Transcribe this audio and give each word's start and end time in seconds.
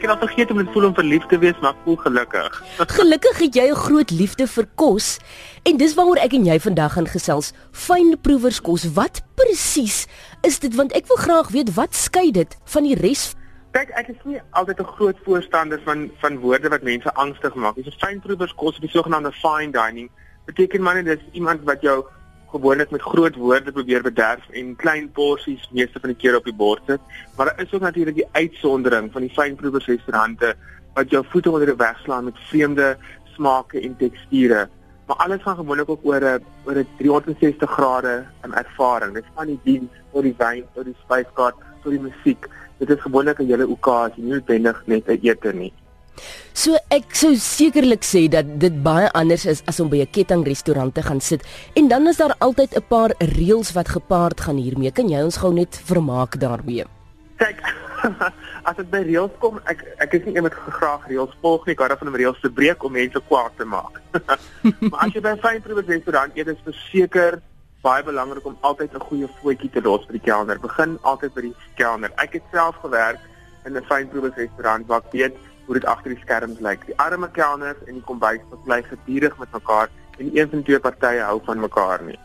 ek 0.00 0.06
het 0.08 0.14
al 0.14 0.28
vergeet 0.28 0.50
om 0.50 0.56
dit 0.56 0.68
voel 0.72 0.86
om 0.88 0.94
verlief 0.96 1.24
te 1.28 1.38
wees, 1.38 1.56
maar 1.60 1.74
voel 1.84 1.96
gelukkig. 2.00 2.54
Gelukkig 2.98 3.38
het 3.38 3.54
jy 3.54 3.66
'n 3.68 3.76
groot 3.76 4.10
liefde 4.10 4.46
vir 4.46 4.66
kos 4.74 5.18
en 5.68 5.76
dis 5.76 5.94
waaroor 5.94 6.16
ek 6.16 6.32
en 6.32 6.44
jy 6.48 6.56
vandag 6.60 6.96
gaan 6.96 7.06
gesels. 7.06 7.52
Fynproewerskos, 7.72 8.92
wat 8.96 9.20
presies 9.36 10.06
is 10.40 10.58
dit 10.58 10.72
want 10.74 10.96
ek 10.96 11.04
wil 11.06 11.20
graag 11.20 11.52
weet 11.52 11.74
wat 11.76 11.92
skei 11.94 12.30
dit 12.32 12.56
van 12.64 12.82
die 12.82 12.96
res 12.96 13.36
Kyk, 13.70 13.90
ek 13.94 14.08
is 14.08 14.22
nie 14.24 14.40
altyd 14.50 14.80
'n 14.80 14.92
groot 14.96 15.18
voorstander 15.24 15.80
van 15.84 16.10
van 16.20 16.38
woorde 16.40 16.68
wat 16.68 16.82
mense 16.82 17.14
angstig 17.14 17.54
maak. 17.54 17.74
Dis 17.76 17.86
'n 17.86 18.00
fynproewerskos, 18.00 18.80
die 18.80 18.88
sogenaamde 18.88 19.32
fine 19.32 19.70
dining. 19.70 20.10
Beteken 20.46 20.82
maar 20.82 20.94
net 20.94 21.04
dis 21.04 21.28
iemand 21.32 21.60
wat 21.64 21.80
jou 21.80 22.04
gewoonlik 22.50 22.90
met 22.90 23.02
groot 23.02 23.36
woorde 23.36 23.72
probeer 23.72 24.02
bederf 24.02 24.48
en 24.50 24.76
klein 24.76 25.10
porsies 25.12 25.68
meeste 25.72 26.00
van 26.00 26.12
die 26.12 26.18
keer 26.18 26.36
op 26.36 26.44
die 26.44 26.54
bord 26.54 26.82
sit. 26.86 27.00
Maar 27.36 27.46
daar 27.46 27.62
is 27.62 27.72
ook 27.72 27.80
natuurlik 27.86 28.14
die 28.14 28.28
uitsondering 28.32 29.12
van 29.12 29.26
die 29.26 29.32
fynproeversrestaurante 29.34 30.54
wat 30.94 31.10
jou 31.10 31.24
voete 31.28 31.50
onder 31.50 31.66
die 31.66 31.76
weg 31.76 31.98
slaan 32.02 32.24
met 32.24 32.44
vreemde 32.50 32.96
smake 33.34 33.80
en 33.80 33.96
teksture. 33.96 34.68
Maar 35.06 35.16
alles 35.16 35.42
gaan 35.42 35.56
gewoonlik 35.56 35.88
ook 35.88 36.04
oor 36.04 36.22
'n 36.22 36.44
oor 36.64 36.78
'n 36.78 36.88
360 36.98 37.70
grade 37.70 38.26
in 38.44 38.54
ervaring. 38.54 39.14
Dit 39.14 39.24
van 39.34 39.46
die 39.46 39.60
diens 39.62 39.90
tot 40.12 40.22
die 40.22 40.34
wyn 40.38 40.64
tot 40.74 40.84
die 40.84 40.96
spyskaart 41.04 41.56
tot 41.82 41.90
die 41.92 42.00
musiek. 42.00 42.48
Dit 42.78 42.90
is 42.90 43.00
gewoonlik 43.00 43.38
'n 43.38 43.46
hele 43.46 43.68
okasie, 43.68 44.22
nie 44.22 44.32
noodwendig 44.32 44.82
net 44.86 45.08
'n 45.08 45.18
ete 45.22 45.52
nie. 45.52 45.72
So 46.52 46.76
ek 46.90 47.14
sou 47.14 47.34
sekerlik 47.36 48.02
sê 48.04 48.28
dat 48.28 48.46
dit 48.60 48.82
baie 48.82 49.10
anders 49.12 49.46
is 49.46 49.62
as 49.66 49.80
om 49.80 49.88
by 49.88 50.02
'n 50.02 50.10
kettingrestaurant 50.10 50.94
te 50.94 51.02
gaan 51.02 51.20
sit 51.20 51.42
en 51.74 51.88
dan 51.88 52.08
is 52.08 52.16
daar 52.16 52.34
altyd 52.38 52.76
'n 52.76 52.88
paar 52.88 53.10
reëls 53.18 53.72
wat 53.72 53.88
gepaard 53.88 54.40
gaan 54.40 54.56
hiermee. 54.56 54.90
Kan 54.90 55.08
jy 55.08 55.22
ons 55.22 55.36
gou 55.36 55.52
net 55.52 55.80
vermaak 55.84 56.40
daarmee? 56.40 56.84
Kyk, 57.36 57.60
as 58.68 58.76
dit 58.76 58.90
by 58.90 59.02
reëls 59.04 59.32
kom, 59.38 59.60
ek 59.64 59.84
ek 59.98 60.14
is 60.18 60.24
nie 60.24 60.34
iemand 60.34 60.54
wat 60.54 60.74
graag 60.74 61.06
reëls 61.08 61.36
volg 61.40 61.66
nie, 61.66 61.74
karre 61.74 61.96
van 61.96 62.08
om 62.08 62.16
reëls 62.16 62.40
te 62.40 62.50
breek 62.50 62.84
om 62.84 62.92
mense 62.92 63.20
kwaad 63.28 63.52
te 63.56 63.64
maak. 63.64 64.00
maar 64.90 65.06
as 65.06 65.14
jy 65.14 65.20
by 65.20 65.34
'n 65.36 65.44
fynproewe 65.44 65.84
restaurant 65.86 66.36
eet, 66.36 66.48
is 66.48 66.64
verseker 66.64 67.40
baie 67.82 68.02
belangrik 68.04 68.46
om 68.46 68.56
altyd 68.60 68.94
'n 68.94 69.06
goeie 69.08 69.28
voetjie 69.40 69.70
te 69.70 69.80
los 69.80 70.04
vir 70.06 70.18
die 70.18 70.26
kelner. 70.28 70.58
Begin 70.60 70.98
altyd 71.02 71.34
by 71.34 71.40
die 71.40 71.56
kelner. 71.76 72.12
Ek 72.16 72.32
het 72.32 72.42
self 72.52 72.76
gewerk 72.82 73.20
in 73.64 73.76
'n 73.76 73.84
fynproewe 73.88 74.32
restaurant 74.36 74.86
waar 74.86 75.02
ek 75.04 75.12
weet 75.12 75.36
hoe 75.70 75.78
dit 75.78 75.86
agter 75.86 76.10
die 76.10 76.18
skerms 76.18 76.58
lyk. 76.58 76.82
Die 76.88 76.96
arme 76.98 77.28
kelners 77.30 77.78
en 77.86 77.94
die 77.94 78.02
kombuis 78.02 78.40
bly 78.64 78.80
gedurig 78.88 79.36
met 79.38 79.52
mekaar 79.54 79.92
en 80.18 80.30
een 80.34 80.48
van 80.50 80.64
twee 80.66 80.80
partye 80.82 81.20
hou 81.22 81.36
van 81.46 81.62
mekaar 81.62 82.02
nie. 82.02 82.16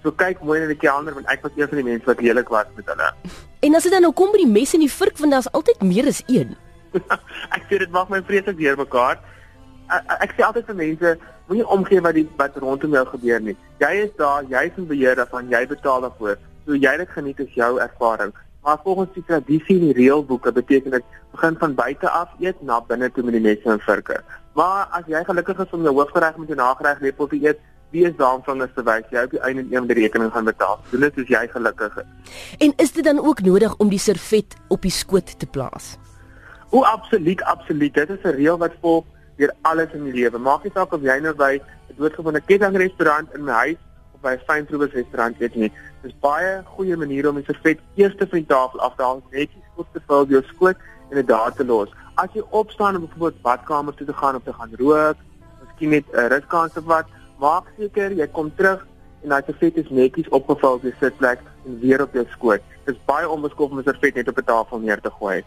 So 0.00 0.12
kyk 0.22 0.40
mooi 0.40 0.62
na 0.62 0.70
die 0.70 0.78
kelner 0.80 1.12
want 1.12 1.28
ek 1.28 1.44
was 1.44 1.52
een 1.58 1.68
van 1.68 1.82
die 1.82 1.84
mense 1.90 2.08
wat 2.08 2.22
lelik 2.24 2.48
was 2.54 2.70
met 2.78 2.88
hulle. 2.88 3.10
En 3.64 3.76
as 3.76 3.84
dit 3.84 3.92
dan 3.92 4.04
nou 4.04 4.12
kom 4.12 4.32
by 4.32 4.40
die 4.40 4.48
mes 4.48 4.72
en 4.76 4.82
die 4.84 4.92
vurk 4.92 5.20
want 5.20 5.32
daar's 5.36 5.50
altyd 5.56 5.84
meer 5.84 6.08
as 6.08 6.22
een. 6.32 6.56
ek 7.56 7.68
sê 7.68 7.78
dit 7.84 7.92
maak 7.92 8.08
my 8.12 8.22
vreeslik 8.24 8.56
weer 8.56 8.76
mekaar. 8.80 9.20
Ek, 9.92 10.10
ek 10.24 10.34
sê 10.38 10.44
altyd 10.48 10.68
vir 10.72 10.80
mense 10.80 11.14
moenie 11.48 11.68
omgee 11.76 12.00
wat 12.04 12.16
die 12.16 12.24
wat 12.40 12.56
rondom 12.64 12.96
jou 12.96 13.04
gebeur 13.12 13.44
nie. 13.44 13.56
Jy 13.84 13.92
is 14.06 14.12
daar, 14.20 14.48
jy 14.48 14.64
is 14.70 14.80
in 14.80 14.88
beheer 14.88 15.20
daarvan, 15.20 15.52
jy 15.52 15.62
betaal 15.68 16.08
daarvoor. 16.08 16.40
So 16.64 16.76
jy 16.76 16.96
dit 17.04 17.16
geniet 17.16 17.40
is 17.44 17.56
jou 17.56 17.70
ervaring. 17.84 18.32
Maar 18.64 18.78
volgens 18.82 19.12
die 19.12 19.24
tradisie 19.26 19.76
en 19.76 19.84
die 19.90 19.96
reëlboeke 19.96 20.52
beteken 20.52 20.90
dit 20.90 21.04
begin 21.30 21.56
van 21.58 21.74
buite 21.74 22.08
af 22.08 22.30
eet 22.40 22.62
na 22.62 22.80
binne 22.80 23.10
toe 23.12 23.24
met 23.24 23.36
die 23.36 23.42
messe 23.44 23.68
en 23.68 23.80
virke. 23.84 24.16
Maar 24.56 24.88
as 24.96 25.04
jy 25.06 25.20
gelukkig 25.24 25.60
is 25.66 25.76
om 25.76 25.82
jou 25.84 25.92
hoofgereg 25.98 26.36
met 26.40 26.48
jou 26.48 26.58
nagereg 26.58 27.02
lepel 27.04 27.28
te 27.28 27.40
eet, 27.42 27.60
wie 27.92 28.06
is 28.08 28.16
daar 28.16 28.34
om 28.34 28.42
van 28.46 28.64
te 28.74 28.82
wys 28.82 29.10
jy 29.12 29.26
op 29.28 29.34
die 29.36 29.42
einde 29.46 29.64
een 29.68 29.86
die 29.90 29.98
rekening 30.00 30.32
gaan 30.32 30.48
betaal. 30.48 30.80
Doen 30.90 31.04
dit 31.06 31.20
as 31.22 31.32
jy 31.36 31.42
gelukkig 31.52 31.98
is. 32.02 32.32
En 32.58 32.72
is 32.76 32.92
dit 32.92 33.04
dan 33.04 33.20
ook 33.20 33.44
nodig 33.44 33.76
om 33.76 33.92
die 33.92 34.00
servet 34.02 34.56
op 34.68 34.82
die 34.82 34.94
skoot 34.94 35.38
te 35.38 35.46
plaas? 35.46 35.96
O, 36.70 36.82
absoluut, 36.82 37.42
absoluut. 37.42 37.94
Dit 37.94 38.10
is 38.10 38.24
'n 38.24 38.36
reël 38.40 38.58
wat 38.58 38.72
volg 38.80 39.04
deur 39.36 39.52
alles 39.62 39.92
in 39.92 40.04
die 40.04 40.12
lewe. 40.12 40.38
Maak 40.38 40.62
nie 40.62 40.72
saak 40.74 40.92
of 40.92 41.02
jy 41.02 41.18
nou 41.20 41.34
by 41.34 41.60
'n 41.60 41.96
doodgewone 41.98 42.40
kettingrestaurant 42.40 43.34
in 43.34 43.44
my 43.44 43.52
huis 43.52 43.76
by 44.22 44.32
'n 44.34 44.44
fynproewe 44.48 44.88
restaurant 44.92 45.40
eet 45.40 45.54
nie. 45.54 45.72
Dis 46.04 46.12
baie 46.20 46.58
goeie 46.76 46.96
maniere 47.00 47.30
om 47.30 47.38
die 47.40 47.46
servet 47.48 47.78
eers 47.96 48.16
van 48.20 48.36
die 48.36 48.48
tafel 48.48 48.80
af 48.84 48.96
te 48.96 49.04
haal, 49.06 49.22
netjies 49.32 49.80
op 49.80 49.86
te 49.92 50.02
vul, 50.08 50.26
jou 50.28 50.42
skoot 50.50 50.82
en 51.10 51.16
dit 51.16 51.28
daar 51.30 51.54
te 51.56 51.64
los. 51.64 51.94
As 52.20 52.34
jy 52.36 52.44
opstaan 52.50 52.98
om 52.98 53.06
byvoorbeeld 53.06 53.40
badkamer 53.46 53.96
toe 53.96 54.06
te 54.10 54.16
gaan 54.18 54.36
of 54.36 54.44
te 54.44 54.52
gaan 54.52 54.74
rook, 54.80 55.16
miskien 55.62 55.96
net 55.96 56.04
'n 56.12 56.28
ruskans 56.34 56.76
of 56.76 56.84
wat, 56.84 57.08
maak 57.40 57.72
seker 57.78 58.12
jy 58.12 58.26
kom 58.36 58.52
terug 58.56 58.86
en 59.22 59.32
daai 59.32 59.42
servet 59.46 59.76
is 59.76 59.90
netjies 59.90 60.28
opgevul 60.28 60.76
op 60.76 60.82
die 60.82 60.94
sitplek 61.00 61.40
en 61.66 61.80
weer 61.80 62.02
op 62.02 62.12
jou 62.12 62.26
skoot. 62.36 62.60
Dit 62.84 62.94
is 62.94 63.00
baie 63.06 63.28
onbeskof 63.28 63.70
om 63.70 63.78
'n 63.78 63.84
servet 63.84 64.14
net 64.14 64.28
op 64.28 64.38
'n 64.38 64.44
tafel 64.44 64.78
neer 64.78 65.00
te 65.00 65.10
gooi. 65.10 65.42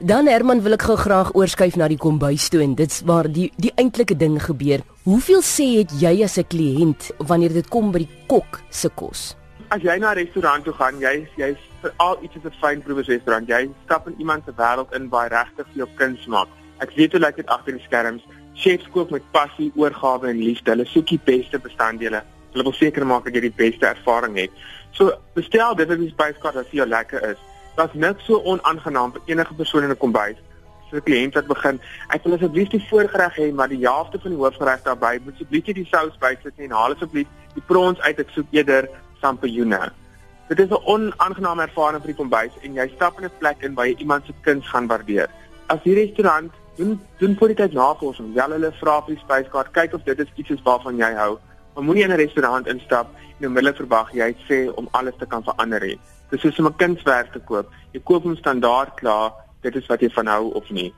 Dan 0.00 0.26
Herman 0.26 0.62
wil 0.62 0.72
ek 0.72 0.82
gou 0.82 0.96
graag 0.96 1.34
oorskuif 1.34 1.76
na 1.76 1.88
die 1.88 1.98
kombuis 1.98 2.48
toe 2.48 2.60
en 2.62 2.74
dit's 2.74 3.00
waar 3.00 3.32
die 3.32 3.52
die 3.56 3.72
eintlike 3.74 4.16
ding 4.16 4.42
gebeur. 4.42 4.80
Hoeveel 5.04 5.42
sê 5.42 5.78
het 5.78 5.90
jy 6.00 6.22
as 6.22 6.38
'n 6.38 6.46
kliënt 6.46 7.10
wanneer 7.18 7.52
dit 7.52 7.68
kom 7.68 7.90
by 7.90 7.98
die 7.98 8.10
kok 8.26 8.60
se 8.70 8.88
kos? 8.88 9.41
As 9.70 9.82
jy 9.82 9.98
na 9.98 10.12
'n 10.12 10.16
restaurant 10.16 10.64
toe 10.64 10.72
gaan, 10.72 10.98
jy 11.00 11.28
jy's 11.36 11.58
vir 11.82 11.92
al 11.98 12.18
iets 12.22 12.36
is 12.36 12.44
'n 12.44 12.54
fyn 12.60 12.82
proewe 12.82 13.02
restaurant. 13.02 13.48
Jy 13.48 13.70
stap 13.84 14.06
in 14.08 14.14
iemand 14.18 14.44
se 14.44 14.52
wêreld 14.52 14.94
in 14.94 15.08
waar 15.08 15.30
regtig 15.30 15.66
jou 15.74 15.88
kuns 15.96 16.26
maak. 16.26 16.48
Ek 16.80 16.90
weet 16.96 17.12
hoe 17.12 17.20
lyk 17.20 17.36
dit 17.36 17.46
agter 17.46 17.72
die 17.72 17.82
skerms. 17.82 18.22
Chefs 18.54 18.88
kook 18.90 19.10
met 19.10 19.30
passie, 19.30 19.72
oorgawe 19.74 20.28
en 20.28 20.38
liefde. 20.38 20.70
Hulle 20.70 20.84
soek 20.84 21.06
die 21.06 21.20
beste 21.24 21.58
bestanddele. 21.58 22.22
Hulle 22.52 22.62
wil 22.62 22.72
seker 22.72 23.06
maak 23.06 23.24
dat 23.24 23.34
jy 23.34 23.40
die 23.40 23.56
beste 23.56 23.86
ervaring 23.86 24.36
het. 24.36 24.50
So, 24.90 25.12
bestel 25.34 25.74
dit 25.74 25.90
op 25.90 25.98
die 25.98 26.08
spyskaart 26.08 26.56
as 26.56 26.64
dit 26.64 26.80
jou 26.80 26.86
lekker 26.86 27.30
is. 27.30 27.38
Dit's 27.76 27.94
net 27.94 28.16
so 28.20 28.42
onaangenaam 28.44 29.12
vir 29.12 29.22
enige 29.26 29.54
persoon 29.54 29.84
in 29.84 29.90
'n 29.90 29.96
kombuis. 29.96 30.36
'n 30.92 31.02
kliënt 31.02 31.34
wat 31.34 31.46
begin, 31.46 31.80
ek 32.12 32.24
wil 32.24 32.36
asseblief 32.36 32.68
die 32.68 32.82
voorgereg 32.90 33.36
hê, 33.40 33.52
maar 33.52 33.68
die 33.68 33.80
helfte 33.84 34.18
van 34.22 34.34
die 34.34 34.40
hoofgereg 34.40 34.82
daarbey, 34.84 35.20
moet 35.24 35.34
asseblief 35.34 35.64
die 35.64 35.88
sous 35.88 36.18
bysit 36.20 36.58
en 36.58 36.74
haal 36.76 36.92
asseblief 36.92 37.28
die 37.54 37.64
prons 37.66 38.00
uit, 38.00 38.18
ek 38.18 38.32
soek 38.36 38.46
eerder 38.52 38.88
sampioene. 39.22 39.92
Dit 40.48 40.58
is 40.58 40.70
'n 40.70 40.84
onaangename 40.84 41.62
ervaring 41.62 42.02
vir 42.02 42.12
die 42.12 42.20
kombuis 42.20 42.54
en 42.62 42.74
jy 42.74 42.88
stap 42.94 43.18
in 43.18 43.24
'n 43.24 43.38
plek 43.38 43.62
in 43.62 43.74
waar 43.74 43.86
jy 43.86 43.96
iemand 43.98 44.26
se 44.26 44.32
kuns 44.42 44.66
gaan 44.68 44.86
waardeer. 44.86 45.28
As 45.66 45.82
die 45.82 45.94
restaurant 45.94 46.52
doen 46.76 47.00
doen 47.18 47.36
vir 47.36 47.48
die 47.48 47.56
tyd 47.56 47.72
navorsing, 47.72 48.34
wel 48.34 48.50
hulle 48.50 48.72
vra 48.80 49.00
vir 49.06 49.14
die 49.14 49.22
spyskaart, 49.24 49.72
kyk 49.72 49.94
of 49.94 50.04
dit 50.04 50.18
is 50.18 50.32
iets 50.36 50.62
waarvan 50.62 50.96
jy 50.96 51.12
hou. 51.14 51.38
Maar 51.74 51.84
moenie 51.84 52.04
in 52.04 52.12
'n 52.12 52.16
restaurant 52.16 52.66
instap 52.66 53.06
en 53.40 53.46
onmiddellik 53.46 53.76
verwag 53.76 54.12
jy 54.12 54.34
sê 54.48 54.74
om 54.74 54.88
alles 54.90 55.14
te 55.18 55.26
kan 55.26 55.42
verander 55.42 55.80
nie. 55.80 55.98
Dis 56.30 56.40
soos 56.40 56.58
om 56.58 56.66
'n 56.66 56.76
kunswerk 56.76 57.32
te 57.32 57.40
koop. 57.40 57.66
Jy 57.92 58.00
koop 58.04 58.22
hom 58.22 58.36
standaard 58.36 58.94
klaar, 58.94 59.32
dit 59.60 59.76
is 59.76 59.86
wat 59.86 60.00
jy 60.00 60.10
van 60.10 60.26
hou 60.26 60.52
of 60.52 60.70
nie. 60.70 60.94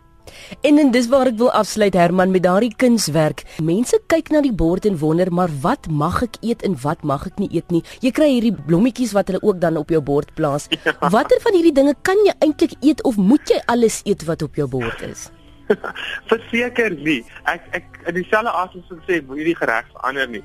En 0.61 0.79
en 0.79 0.91
dis 0.91 1.09
waar 1.13 1.29
ek 1.31 1.37
wil 1.41 1.51
afsluit 1.53 1.95
Herman 1.95 2.33
met 2.33 2.45
daardie 2.45 2.73
kunswerk. 2.77 3.45
Mense 3.63 3.99
kyk 4.13 4.31
na 4.35 4.41
die 4.45 4.55
bord 4.55 4.87
en 4.89 4.99
wonder, 4.99 5.31
maar 5.33 5.53
wat 5.63 5.89
mag 5.91 6.23
ek 6.27 6.39
eet 6.43 6.65
en 6.67 6.77
wat 6.83 7.05
mag 7.05 7.27
ek 7.29 7.39
nie 7.43 7.51
eet 7.53 7.71
nie? 7.75 7.83
Jy 8.05 8.13
kry 8.17 8.29
hierdie 8.33 8.55
blommetjies 8.55 9.15
wat 9.17 9.31
hulle 9.31 9.43
ook 9.43 9.61
dan 9.63 9.79
op 9.81 9.93
jou 9.93 10.03
bord 10.03 10.35
plaas. 10.39 10.69
Ja. 10.85 10.93
Watter 11.09 11.39
van 11.41 11.55
hierdie 11.57 11.73
dinge 11.73 11.95
kan 12.05 12.19
jy 12.27 12.33
eintlik 12.45 12.75
eet 12.85 13.01
of 13.09 13.17
moet 13.17 13.49
jy 13.49 13.57
alles 13.73 14.03
eet 14.05 14.25
wat 14.29 14.43
op 14.45 14.57
jou 14.59 14.67
bord 14.69 15.01
is? 15.07 15.31
Verseker 16.31 16.93
nie. 16.99 17.23
Ek 17.49 17.65
ek 17.79 18.01
in 18.11 18.19
dieselfde 18.19 18.53
asem 18.53 18.85
sou 18.89 18.99
sê, 19.09 19.21
moenie 19.25 19.47
die 19.49 19.57
gereg 19.57 19.89
verander 19.95 20.29
nie. 20.29 20.43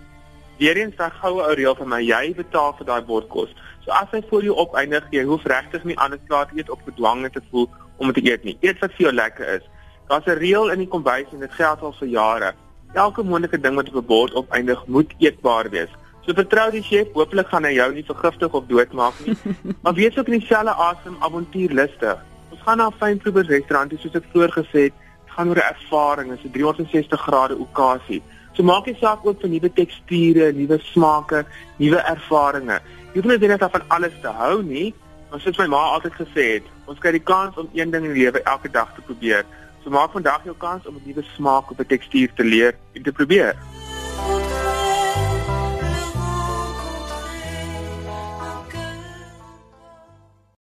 Weereens 0.61 0.95
daai 0.99 1.11
goue 1.19 1.43
ou 1.43 1.57
reël 1.59 1.75
van 1.79 1.91
my, 1.91 1.99
jy 2.03 2.33
betaal 2.37 2.71
vir 2.79 2.87
daai 2.87 3.03
bordkos. 3.09 3.51
So 3.83 3.91
as 3.95 4.11
hy 4.15 4.21
vir 4.31 4.47
jou 4.47 4.55
opeindig, 4.63 5.05
jy 5.15 5.25
hoef 5.27 5.43
regtig 5.49 5.85
nie 5.87 5.97
anders 5.99 6.23
klaar 6.31 6.47
te 6.47 6.59
eet 6.59 6.71
of 6.71 6.83
gedwonge 6.87 7.31
te 7.35 7.43
voel 7.51 7.67
om 7.99 8.13
te 8.13 8.23
eet 8.25 8.43
nie. 8.47 8.57
Eet 8.65 8.79
wat 8.83 8.95
vir 8.97 9.09
jou 9.09 9.13
lekker 9.13 9.53
is. 9.59 9.65
Daar's 10.09 10.25
'n 10.25 10.39
reël 10.39 10.71
in 10.71 10.79
die 10.79 10.87
kombuis 10.87 11.31
en 11.31 11.39
dit 11.39 11.53
geld 11.53 11.81
al 11.81 11.95
vir 11.99 12.07
jare. 12.07 12.53
Elke 12.93 13.23
moontlike 13.23 13.59
ding 13.61 13.75
wat 13.75 13.89
op 13.89 13.95
'n 13.95 14.05
bord 14.05 14.33
opeindig, 14.33 14.85
moet 14.87 15.13
eetbaar 15.17 15.69
wees. 15.69 15.89
So 16.25 16.33
vertrou 16.33 16.71
die 16.71 16.83
chef, 16.83 17.07
hopelik 17.13 17.47
gaan 17.47 17.63
hy 17.63 17.73
jou 17.73 17.93
nie 17.93 18.03
vergiftig 18.03 18.51
of 18.51 18.65
doodmaak 18.67 19.13
nie. 19.25 19.37
maar 19.83 19.93
wees 19.93 20.17
ook 20.17 20.27
in 20.27 20.39
dieselfde 20.39 20.73
asem 20.73 21.15
avontuurlustig. 21.19 22.17
Ons 22.49 22.61
gaan 22.61 22.77
na 22.77 22.87
'n 22.87 22.97
fynproewer 22.99 23.45
restaurant, 23.45 23.93
soos 23.99 24.15
ek 24.15 24.25
vroeër 24.31 24.51
gesê 24.51 24.79
het, 24.89 24.93
gaan 25.25 25.49
oor 25.49 25.57
'n 25.57 25.73
ervaring, 25.73 26.31
'n 26.31 26.51
360 26.51 27.21
grade 27.21 27.57
okasie. 27.57 28.21
So 28.53 28.63
maak 28.63 28.85
jy 28.85 28.95
saak 28.99 29.25
ook 29.25 29.41
vir 29.41 29.49
nuwe 29.49 29.69
teksture, 29.73 30.51
nuwe 30.51 30.79
smake, 30.91 31.45
nuwe 31.77 31.99
ervarings. 32.11 32.81
Jy 33.13 33.21
hoef 33.21 33.39
nie 33.39 33.47
net 33.47 33.63
van 33.71 33.85
alles 33.87 34.13
te 34.21 34.27
hou 34.27 34.61
nie, 34.63 34.93
maar 35.29 35.39
soos 35.39 35.57
my 35.57 35.67
ma 35.67 35.81
altyd 35.95 36.13
gesê 36.13 36.45
het, 36.57 36.69
ons 36.85 36.99
kry 36.99 37.11
die 37.11 37.23
kans 37.23 37.57
om 37.57 37.69
een 37.73 37.91
ding 37.91 38.05
in 38.05 38.13
die 38.13 38.23
lewe 38.23 38.41
elke 38.43 38.69
dag 38.69 38.93
te 38.95 39.01
probeer. 39.01 39.45
So 39.83 39.89
maak 39.89 40.11
vandag 40.11 40.43
jou 40.43 40.55
kans 40.57 40.87
om 40.87 40.95
'n 40.95 41.05
nuwe 41.05 41.23
smaak 41.35 41.71
op 41.71 41.79
'n 41.79 41.85
tekstuur 41.85 42.33
te 42.33 42.43
leer 42.43 42.75
en 42.93 43.03
te 43.03 43.11
probeer. 43.11 43.55